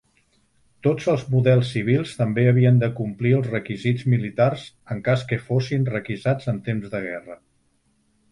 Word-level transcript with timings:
Tots 0.85 1.09
els 1.11 1.25
models 1.33 1.67
civils 1.73 2.13
també 2.21 2.45
havien 2.51 2.79
de 2.83 2.89
complir 3.01 3.35
els 3.39 3.51
requisits 3.51 4.07
militars, 4.15 4.65
en 4.95 5.05
cas 5.09 5.25
que 5.33 5.41
fossin 5.49 5.87
requisats 5.93 6.51
en 6.55 6.63
temps 6.71 6.89
de 6.95 7.03
guerra. 7.07 7.37